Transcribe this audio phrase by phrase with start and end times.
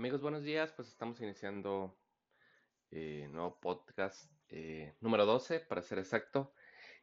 [0.00, 0.72] Amigos, buenos días.
[0.72, 1.94] Pues estamos iniciando
[2.90, 6.54] eh, nuevo podcast eh, número 12, para ser exacto.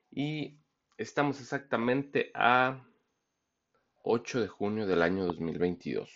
[0.09, 0.57] Y
[0.97, 2.83] estamos exactamente a
[4.01, 6.11] 8 de junio del año 2022.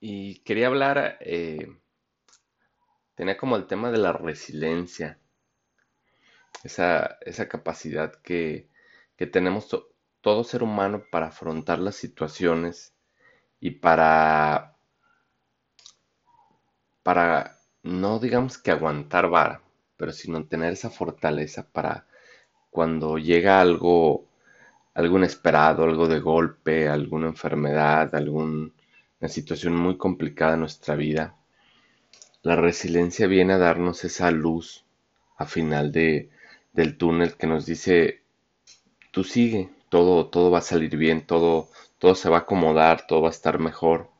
[0.00, 1.68] Y quería hablar, eh,
[3.16, 5.20] tenía como el tema de la resiliencia,
[6.62, 8.70] esa, esa capacidad que,
[9.18, 9.68] que tenemos
[10.22, 12.94] todo ser humano para afrontar las situaciones
[13.64, 14.76] y para,
[17.02, 19.62] para no digamos que aguantar vara,
[19.96, 22.06] pero sino tener esa fortaleza para
[22.70, 24.26] cuando llega algo,
[24.94, 28.70] algo inesperado, algo de golpe, alguna enfermedad, alguna
[29.28, 31.34] situación muy complicada en nuestra vida,
[32.42, 34.84] la resiliencia viene a darnos esa luz
[35.38, 36.30] a final de,
[36.74, 38.22] del túnel que nos dice,
[39.10, 41.68] tú sigue, todo, todo va a salir bien, todo,
[42.00, 44.10] todo se va a acomodar, todo va a estar mejor.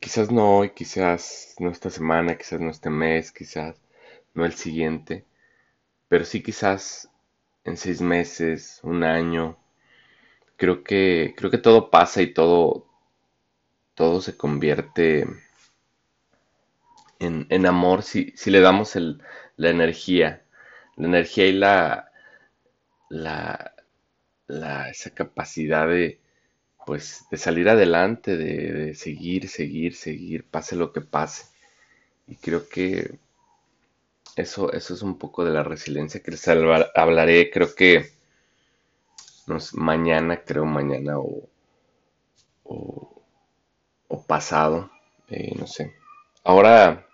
[0.00, 3.76] Quizás no hoy, quizás no esta semana, quizás no este mes, quizás
[4.34, 5.24] no el siguiente,
[6.08, 7.08] pero sí quizás
[7.64, 9.56] en seis meses, un año.
[10.56, 12.86] Creo que, creo que todo pasa y todo,
[13.94, 15.26] todo se convierte
[17.20, 19.22] en, en amor si, si, le damos el,
[19.56, 20.42] la energía,
[20.96, 22.10] la energía y la,
[23.08, 23.73] la,
[24.46, 26.20] la, esa capacidad de,
[26.86, 31.46] pues de salir adelante, de, seguir, seguir, seguir, pase lo que pase.
[32.26, 33.18] Y creo que
[34.36, 38.12] eso, eso es un poco de la resiliencia que les hablaré, creo que
[39.74, 41.48] mañana, creo mañana o,
[42.64, 44.90] o, pasado,
[45.28, 45.94] eh, no sé.
[46.44, 47.06] Ahora,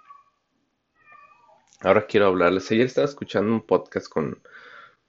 [1.80, 2.70] ahora quiero hablarles.
[2.70, 4.40] Ayer estaba escuchando un podcast con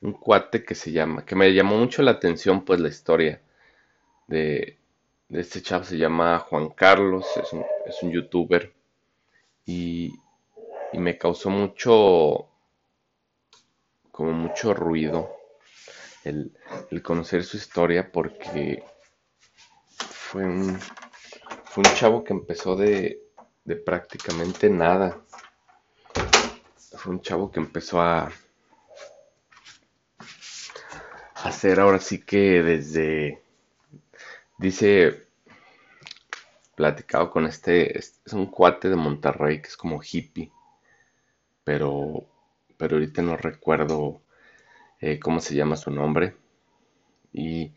[0.01, 3.41] un cuate que se llama, que me llamó mucho la atención, pues la historia
[4.27, 4.77] de,
[5.29, 7.25] este chavo se llama Juan Carlos,
[7.85, 8.73] es un, youtuber
[9.65, 10.13] y,
[10.91, 12.47] y, me causó mucho,
[14.11, 15.29] como mucho ruido
[16.23, 16.51] el,
[16.89, 18.83] el conocer su historia porque
[20.31, 20.79] fue un,
[21.65, 23.21] fue un chavo que empezó de,
[23.63, 25.21] de prácticamente nada.
[26.97, 28.31] Fue un chavo que empezó a
[31.43, 33.41] hacer ahora sí que desde
[34.61, 35.23] Dice,
[36.75, 40.51] platicado con este, es un cuate de Monterrey que es como hippie,
[41.63, 42.27] pero,
[42.77, 44.21] pero ahorita no recuerdo
[44.99, 46.35] eh, cómo se llama su nombre.
[47.33, 47.73] Y,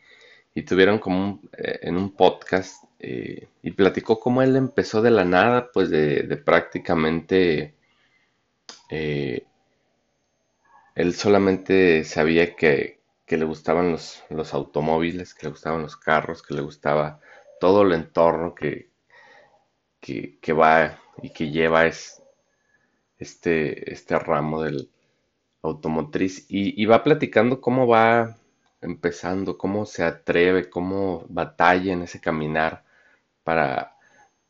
[0.66, 5.70] tuvieron como eh, en un podcast eh, y platicó cómo él empezó de la nada,
[5.72, 7.74] pues de, prácticamente
[8.90, 9.42] él
[11.14, 16.54] solamente sabía que, que le gustaban los, los, automóviles, que le gustaban los carros, que
[16.54, 17.20] le gustaba
[17.60, 18.90] todo el entorno que,
[20.00, 22.22] que, va y que lleva es,
[23.18, 24.90] este, este ramo del
[25.62, 26.46] automotriz.
[26.48, 28.36] Y, va platicando cómo va
[28.80, 32.84] empezando, cómo se atreve, cómo batalla en ese caminar
[33.44, 33.96] para,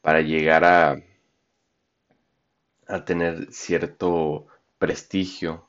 [0.03, 1.03] para llegar a,
[2.89, 4.47] a tener cierto
[4.79, 5.69] prestigio.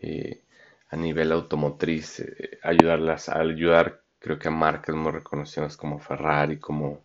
[0.00, 0.45] Eh,
[0.90, 6.58] a nivel automotriz, eh, ayudarlas a ayudar creo que a marcas muy reconocidas como Ferrari,
[6.58, 7.02] como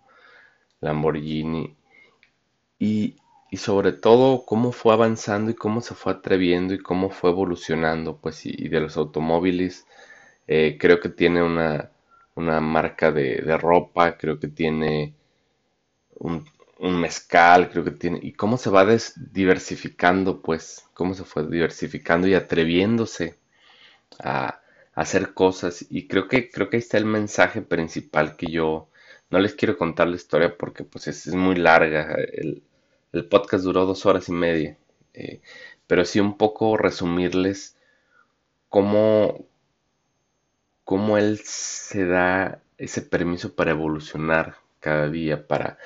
[0.82, 1.76] Lamborghini.
[2.80, 3.16] Y,
[3.58, 8.46] sobre todo cómo fue avanzando y cómo se fue atreviendo y cómo fue evolucionando pues
[8.46, 9.86] y, de los automóviles.
[10.48, 11.92] Eh, creo que tiene una,
[12.36, 15.14] una marca de, de, ropa creo que tiene
[16.16, 16.46] un,
[16.80, 18.86] un, mezcal creo que tiene y cómo se va
[19.32, 23.38] diversificando pues cómo se fue diversificando y atreviéndose
[24.20, 24.62] a,
[24.94, 25.86] hacer cosas.
[25.90, 28.90] Y creo que creo que ahí está el mensaje principal que yo
[29.30, 32.16] no les quiero contar la historia porque pues es, muy larga.
[32.16, 32.64] El,
[33.30, 34.78] podcast duró dos horas y media
[35.14, 35.42] eh,
[35.88, 37.76] pero sí un poco resumirles
[38.70, 39.46] cómo
[40.86, 45.78] cómo él se da ese permiso para evolucionar cada día para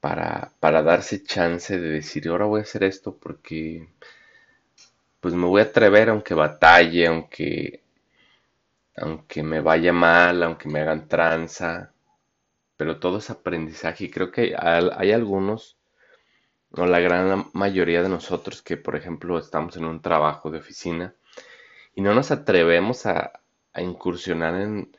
[0.00, 3.88] para, para darse chance de decir ahora voy a hacer esto porque
[5.20, 7.82] pues me voy a atrever aunque batalle, aunque,
[8.96, 11.92] aunque me vaya mal, aunque me hagan tranza,
[12.76, 15.76] pero todo es aprendizaje y creo que hay, algunos,
[16.72, 21.14] o la gran mayoría de nosotros que por ejemplo estamos en un trabajo de oficina
[21.94, 23.40] y no nos atrevemos a,
[23.78, 24.90] incursionar en,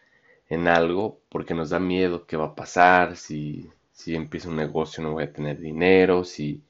[0.49, 5.03] en, algo porque nos da miedo qué va a pasar, si, si empiezo un negocio
[5.03, 6.61] no voy a tener dinero, si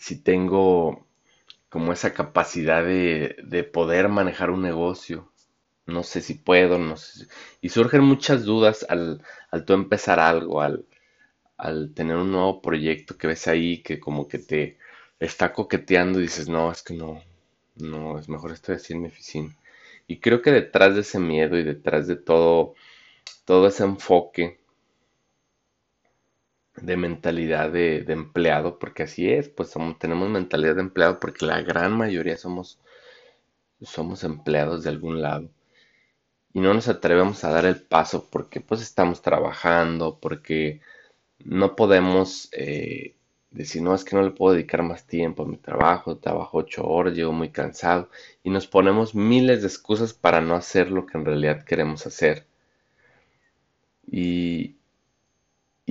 [0.00, 1.06] si tengo
[1.68, 5.30] como esa capacidad de, poder manejar un negocio,
[5.86, 7.28] no sé si puedo, no sé.
[7.60, 10.86] Y surgen muchas dudas al, al tú empezar algo, al,
[11.58, 14.78] al tener un nuevo proyecto que ves ahí, que como que te
[15.20, 17.22] está coqueteando y dices, no, es que no,
[17.76, 19.56] no, es mejor estoy así en mi oficina.
[20.08, 22.74] Y creo que detrás de ese miedo y detrás de todo,
[23.44, 24.59] todo ese enfoque
[26.82, 31.96] de mentalidad de, empleado, porque así es, pues tenemos mentalidad de empleado porque la gran
[31.96, 32.78] mayoría somos,
[33.82, 35.50] somos empleados de algún lado.
[36.52, 40.80] Y no nos atrevemos a dar el paso porque pues estamos trabajando, porque
[41.44, 43.14] no podemos eh,
[43.50, 46.84] decir, no, es que no le puedo dedicar más tiempo a mi trabajo, trabajo ocho
[46.86, 48.10] horas, llego muy cansado
[48.42, 52.46] y nos ponemos miles de excusas para no hacer lo que en realidad queremos hacer.
[54.10, 54.76] Y,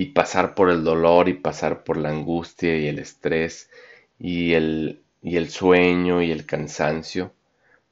[0.02, 3.70] y pasar por el dolor y pasar por la angustia y el estrés
[4.18, 7.32] y el, y el sueño y el cansancio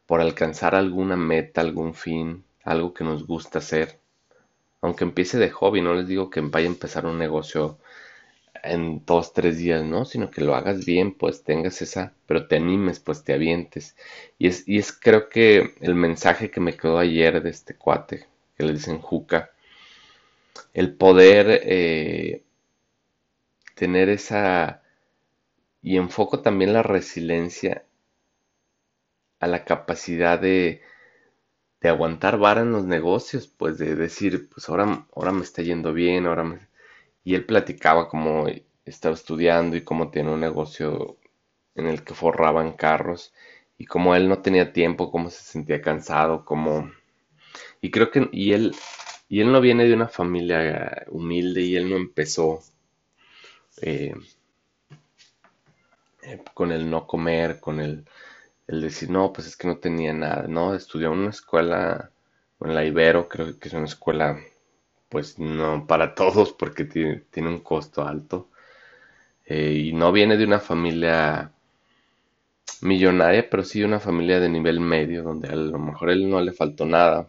[0.06, 3.98] por alcanzar alguna meta, algún fin, algo que nos gusta hacer.
[4.82, 7.78] Aunque empiece de hobby, no les digo que vaya a empezar un negocio
[8.62, 10.04] en dos, tres días, ¿no?
[10.04, 13.96] Sino que lo hagas bien, pues tengas esa, pero te animes, pues te avientes.
[14.38, 18.26] Y es, y es creo que el mensaje que me quedó ayer de este cuate,
[18.56, 19.50] que le dicen Juca,
[20.74, 22.44] el poder eh,
[23.74, 24.82] tener esa,
[25.82, 27.84] y enfoco también la resiliencia
[29.40, 30.82] a la capacidad de,
[31.80, 35.92] de aguantar vara en los negocios, pues de decir, pues ahora, ahora me está yendo
[35.92, 36.60] bien, ahora me,
[37.24, 38.46] y él platicaba cómo
[38.84, 41.18] estaba estudiando y cómo tiene un negocio
[41.74, 43.34] en el que forraban carros
[43.78, 46.90] y cómo él no tenía tiempo, cómo se sentía cansado, cómo...
[47.80, 48.28] Y creo que...
[48.32, 48.74] Y él,
[49.28, 52.60] y él no viene de una familia humilde y él no empezó
[53.82, 54.14] eh,
[56.22, 58.04] eh, con el no comer, con el,
[58.66, 60.74] el decir, no, pues es que no tenía nada, ¿no?
[60.74, 62.10] Estudió en una escuela,
[62.60, 64.38] en la Ibero, creo que es una escuela
[65.08, 68.48] pues no para todos porque tiene, un costo alto.
[69.46, 71.52] Eh, y no viene de una familia
[72.82, 76.40] millonaria, pero sí de una familia de nivel medio, donde a lo mejor él no
[76.40, 77.28] le faltó nada.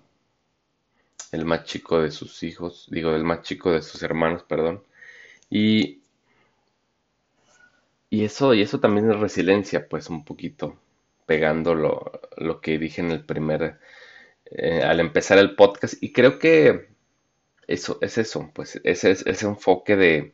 [1.31, 4.83] El más chico de sus hijos, digo, el más chico de sus hermanos, perdón.
[5.49, 6.01] Y,
[8.09, 10.79] y eso, y eso también es resiliencia, pues un poquito,
[11.25, 13.79] pegando lo, que dije en el primer,
[14.45, 15.95] eh, al empezar el podcast.
[16.01, 16.89] Y creo que
[17.67, 20.33] eso es eso, pues ese es ese enfoque de,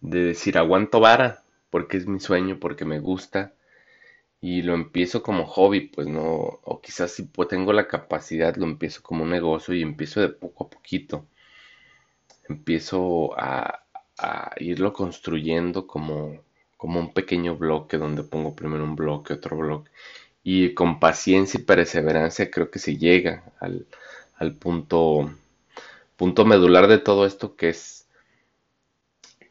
[0.00, 3.52] de decir aguanto vara porque es mi sueño, porque me gusta
[4.46, 6.22] y lo empiezo como hobby, pues no,
[6.62, 10.64] o quizás si tengo la capacidad lo empiezo como un negocio y empiezo de poco
[10.66, 11.26] a poquito.
[12.48, 13.82] Empiezo a,
[14.58, 16.44] irlo construyendo como,
[16.76, 19.90] como un pequeño bloque donde pongo primero un bloque, otro bloque.
[20.44, 23.86] Y con paciencia y perseverancia creo que se llega al,
[24.36, 25.28] al punto
[26.16, 27.95] punto medular de todo esto que es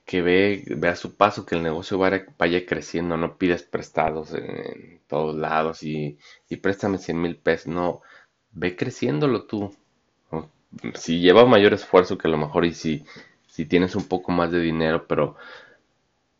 [0.06, 4.34] que ve, ve a su paso que el negocio vaya, vaya creciendo, no pides prestados
[4.34, 6.18] en, todos lados y,
[6.50, 8.02] y préstame 100 mil pesos, no,
[8.52, 9.76] ve creciéndolo tú.
[10.96, 13.06] Si lleva mayor esfuerzo que a lo mejor y si,
[13.48, 15.38] si tienes un poco más de dinero, pero,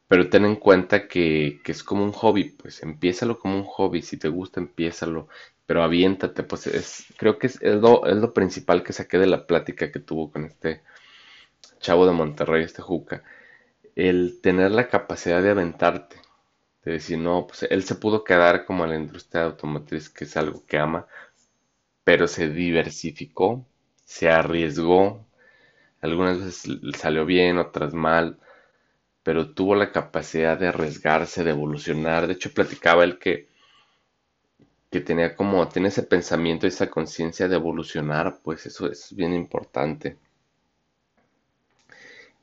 [0.08, 4.02] pero ten en cuenta que, que es como un hobby, pues empiézalo como un hobby,
[4.02, 5.28] si te gusta empiézalo
[5.66, 9.48] pero aviéntate, pues es, creo que es, lo, es lo principal que saqué de la
[9.48, 10.82] plática que tuvo con este
[11.80, 13.24] chavo de Monterrey, este Juca,
[13.96, 16.18] el tener la capacidad de aventarte,
[16.86, 20.38] de decir, no, pues él se pudo quedar como en la industria automotriz, que es
[20.38, 21.08] algo que ama,
[22.04, 23.66] pero se diversificó,
[24.06, 25.26] se arriesgó,
[26.02, 28.40] algunas veces salió bien, otras mal,
[29.24, 33.50] pero tuvo la capacidad de arriesgarse, de evolucionar, de hecho platicaba él que
[34.92, 40.18] que tenía como, tiene ese pensamiento, esa conciencia de evolucionar, pues eso es bien importante.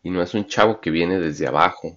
[0.03, 1.97] Y no es un chavo que viene desde abajo,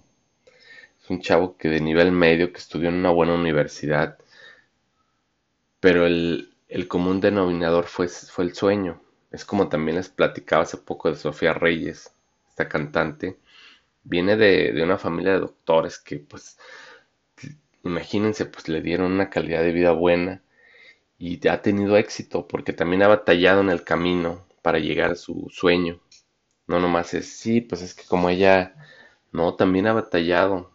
[1.02, 4.18] es un chavo que de nivel medio, que estudió en una buena universidad,
[5.80, 6.48] pero el,
[6.88, 9.00] común denominador fue, fue el sueño.
[9.30, 12.10] Es como también les platicaba hace poco de Sofía Reyes,
[12.48, 13.38] esta cantante.
[14.02, 16.58] Viene de, de una familia de doctores que pues
[17.84, 20.42] imagínense, pues le dieron una calidad de vida buena
[21.18, 25.48] y ha tenido éxito porque también ha batallado en el camino para llegar a su
[25.50, 26.00] sueño.
[26.66, 28.74] No nomás es, sí, pues es que como ella,
[29.32, 30.70] no, también ha batallado.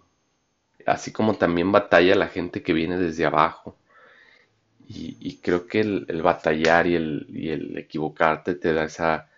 [0.85, 3.77] Así como también batalla la gente que viene desde abajo.
[4.93, 9.29] Y, creo que el, batallar y el, y el, equivocarte te da esa,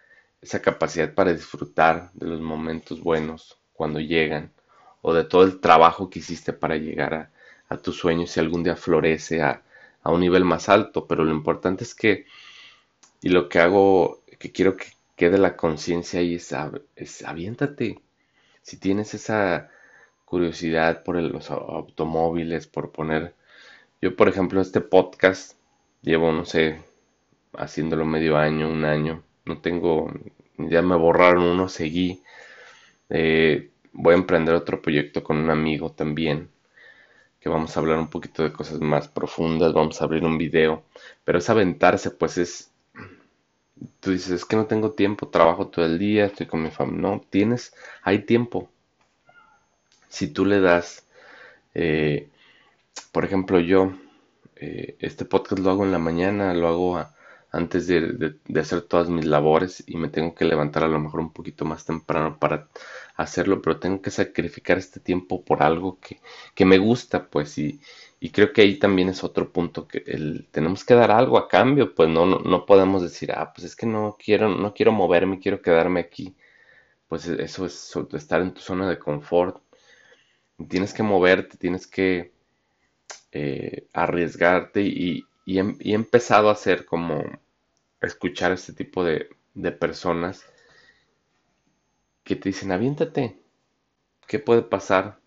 [0.41, 4.51] esa capacidad para disfrutar de los momentos buenos cuando llegan.
[5.03, 7.31] O de todo el trabajo que hiciste para llegar a,
[7.69, 9.61] a tu sueño si algún día florece a,
[10.03, 12.25] a un nivel más alto, pero lo importante es que,
[13.21, 16.53] y lo que hago, que quiero que quede la conciencia ahí es,
[16.95, 17.99] es aviéntate.
[18.61, 19.69] Si tienes esa
[20.25, 23.35] curiosidad por los automóviles, por poner,
[24.01, 25.57] yo por ejemplo este podcast
[26.01, 26.81] llevo, no sé,
[27.53, 30.11] haciéndolo medio año, un año, no tengo,
[30.57, 32.23] ya me borraron uno, seguí,
[33.09, 36.49] eh, voy a emprender otro proyecto con un amigo también,
[37.39, 40.83] que vamos a hablar un poquito de cosas más profundas, vamos a abrir un video,
[41.23, 42.72] pero es aventarse, pues es,
[43.99, 47.01] tú dices, es que no tengo tiempo, trabajo todo el día, estoy con mi familia,
[47.01, 47.73] no, tienes,
[48.03, 48.69] hay tiempo.
[50.09, 51.05] Si tú le das,
[51.73, 52.29] eh,
[53.11, 53.93] por ejemplo, yo,
[54.55, 57.05] eh, este podcast lo hago en la mañana, lo hago
[57.53, 61.31] antes de, hacer todas mis labores y me tengo que levantar a lo mejor un
[61.31, 62.67] poquito más temprano para
[63.15, 65.99] hacerlo, pero tengo que sacrificar este tiempo por algo
[66.55, 67.79] que, me gusta, pues, y,
[68.31, 70.01] creo que ahí también es otro punto que
[70.51, 73.85] tenemos que dar algo a cambio, pues no, no, podemos decir, ah, pues es que
[73.85, 76.35] no quiero, no quiero moverme, quiero quedarme aquí.
[77.07, 79.61] Pues eso es estar en tu zona de confort.
[80.69, 82.31] Tienes que moverte, tienes que
[83.31, 87.23] eh, arriesgarte y, y he empezado a hacer como
[88.07, 89.29] escuchar a este tipo de,
[89.79, 90.45] personas
[92.23, 93.37] que te dicen, aviéntate,
[94.27, 95.19] ¿qué puede pasar?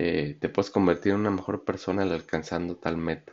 [0.00, 3.32] Eh, te puedes convertir en una mejor persona al alcanzando tal meta,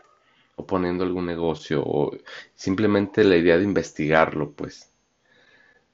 [0.55, 2.17] o poniendo algún negocio, o
[2.55, 4.89] simplemente la idea de investigarlo, pues,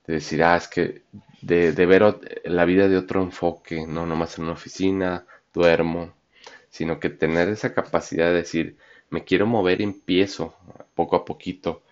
[0.07, 1.03] de decir, ah, es que
[1.41, 2.03] de, de ver
[2.45, 6.13] la vida de otro enfoque, no nomás en una oficina, duermo,
[6.69, 8.77] sino que tener esa capacidad de decir,
[9.09, 10.55] me quiero mover empiezo
[10.95, 11.83] poco a poquito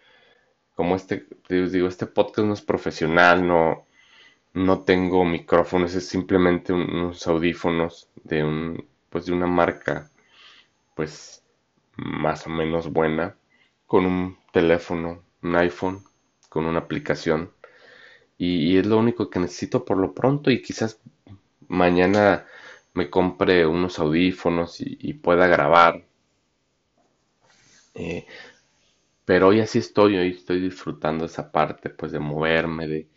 [0.79, 3.85] como este, digo, este podcast no es profesional, no,
[4.53, 10.09] no tengo micrófonos, es simplemente unos audífonos de un, pues de una marca,
[10.95, 11.43] pues
[11.97, 13.35] más o menos buena,
[13.85, 16.03] con un teléfono, un iPhone,
[16.49, 17.51] con una aplicación.
[18.37, 20.99] Y, es lo único que necesito por lo pronto y quizás
[21.67, 22.45] mañana
[22.93, 26.05] me compre unos audífonos y, pueda grabar.
[27.93, 28.25] Eh,
[29.25, 33.07] pero hoy así estoy, hoy estoy disfrutando esa parte, pues, de moverme, de...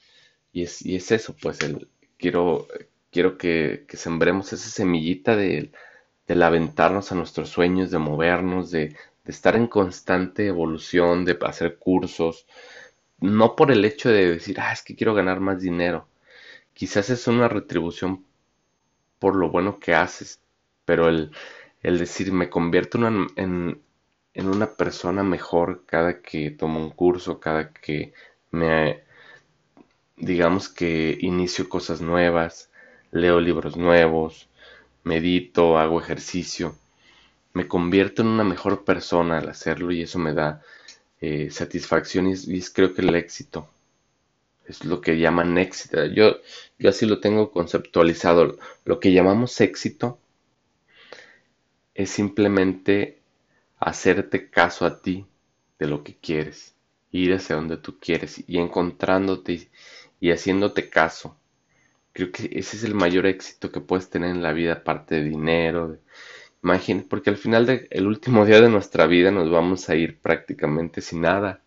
[0.52, 2.66] Y es, y es eso, pues, el, quiero,
[3.10, 5.72] quiero que, sembremos esa semillita de,
[6.26, 11.78] del aventarnos a nuestros sueños, de movernos, de, de estar en constante evolución, de hacer
[11.78, 12.46] cursos,
[13.20, 16.08] no por el hecho de decir, ah, es que quiero ganar más dinero.
[16.74, 18.24] Quizás es una retribución
[19.18, 20.40] por lo bueno que haces,
[20.84, 21.32] pero el,
[21.82, 23.82] el decir, me convierto en,
[24.34, 28.12] en una persona mejor cada que tomo un curso, cada que
[28.50, 29.02] me,
[30.22, 32.70] digamos que inicio cosas nuevas,
[33.10, 34.48] leo libros nuevos,
[35.02, 36.76] medito, hago ejercicio,
[37.54, 40.62] me convierto en una mejor persona al hacerlo y eso me da
[41.20, 43.68] eh, satisfacción y es, creo que el éxito.
[44.64, 46.06] Es lo que llaman éxito.
[46.06, 46.36] Yo,
[46.78, 48.58] yo así lo tengo conceptualizado.
[48.84, 50.20] Lo que llamamos éxito
[51.94, 53.18] es simplemente
[53.80, 55.26] hacerte caso a ti
[55.80, 56.74] de lo que quieres,
[57.10, 59.68] ir hacia donde tú quieres y encontrándote
[60.22, 61.36] y, haciéndote caso.
[62.12, 65.24] Creo que ese es el mayor éxito que puedes tener en la vida, aparte de
[65.24, 65.98] dinero.
[66.62, 71.00] Imagínate, porque al final del último día de nuestra vida nos vamos a ir prácticamente
[71.00, 71.62] sin nada.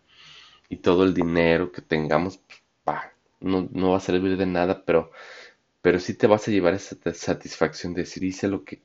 [0.70, 2.40] Y todo el dinero que tengamos,
[3.40, 5.12] no, no, va a servir de nada, pero,
[5.82, 8.80] pero sí te vas a llevar esa satisfacción de decir, hice lo que,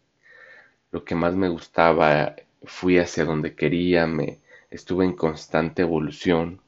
[0.92, 6.62] lo que más me gustaba, fui hacia donde quería, me estuve en constante evolución.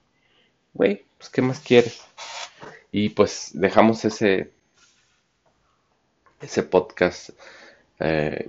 [0.74, 2.02] Güey, pues ¿qué más quieres?
[2.94, 4.52] Y pues dejamos ese,
[6.40, 7.32] ese podcast
[8.00, 8.48] eh,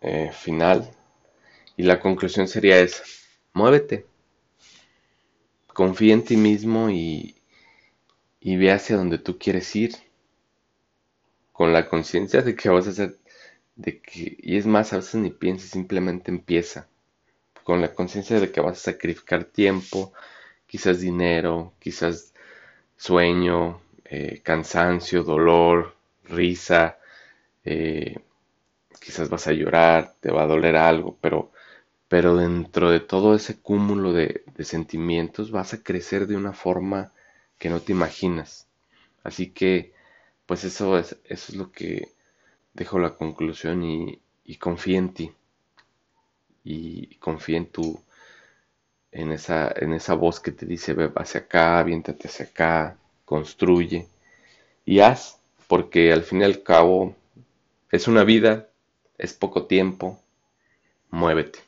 [0.00, 0.88] eh, final.
[1.76, 3.02] Y la conclusión sería esa.
[3.52, 4.06] Muévete.
[5.66, 7.34] Confía en ti mismo y,
[8.40, 9.96] y ve hacia donde tú quieres ir.
[11.52, 13.18] Con la conciencia de que vas a hacer
[13.74, 16.88] de que, y es más, a veces ni pienses, simplemente empieza,
[17.64, 20.12] con la conciencia de que vas a sacrificar tiempo,
[20.66, 22.29] quizás dinero, quizás
[23.06, 26.98] sueño, eh, cansancio, dolor, risa,
[27.64, 28.16] eh,
[29.00, 31.52] quizás vas a llorar, te va a doler algo, pero,
[32.08, 37.12] pero dentro de todo ese cúmulo de, de sentimientos vas a crecer de una forma
[37.58, 38.68] que no te imaginas.
[39.24, 39.92] Así que,
[40.46, 42.10] pues eso es, eso es lo que
[42.74, 44.20] dejo la conclusión y,
[44.58, 45.32] confía en ti.
[46.64, 48.00] Y confía en tu,
[49.12, 54.06] en esa, en esa voz que te dice, ve hacia acá, aviéntate hacia acá, construye
[54.84, 57.14] y haz, porque al fin y al cabo
[57.90, 58.68] es una vida,
[59.18, 60.18] es poco tiempo,
[61.10, 61.58] muévete.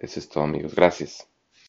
[0.00, 0.74] Eso es todo amigos.
[0.74, 1.28] Gracias.